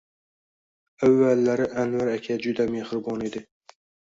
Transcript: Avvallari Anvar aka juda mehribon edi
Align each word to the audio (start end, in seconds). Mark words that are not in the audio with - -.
Avvallari 1.09 1.67
Anvar 1.83 2.09
aka 2.17 2.39
juda 2.47 2.67
mehribon 2.77 3.23
edi 3.29 3.45